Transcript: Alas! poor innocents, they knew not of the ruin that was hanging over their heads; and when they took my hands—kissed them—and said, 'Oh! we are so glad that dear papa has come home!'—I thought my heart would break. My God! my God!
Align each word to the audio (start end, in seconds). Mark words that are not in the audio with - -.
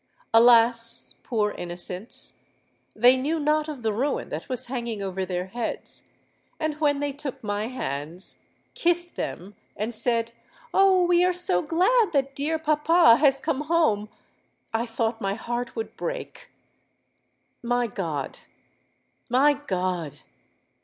Alas! 0.33 1.13
poor 1.21 1.51
innocents, 1.51 2.45
they 2.95 3.15
knew 3.15 3.39
not 3.39 3.69
of 3.69 3.83
the 3.83 3.93
ruin 3.93 4.29
that 4.29 4.49
was 4.49 4.65
hanging 4.65 4.99
over 4.99 5.27
their 5.27 5.45
heads; 5.45 6.05
and 6.59 6.73
when 6.81 6.99
they 6.99 7.13
took 7.13 7.43
my 7.43 7.67
hands—kissed 7.67 9.15
them—and 9.15 9.93
said, 9.93 10.31
'Oh! 10.73 11.03
we 11.03 11.23
are 11.23 11.33
so 11.33 11.61
glad 11.61 12.13
that 12.13 12.33
dear 12.33 12.57
papa 12.57 13.17
has 13.17 13.39
come 13.39 13.61
home!'—I 13.61 14.87
thought 14.87 15.21
my 15.21 15.35
heart 15.35 15.75
would 15.75 15.95
break. 15.95 16.49
My 17.61 17.85
God! 17.85 18.39
my 19.29 19.53
God! 19.53 20.21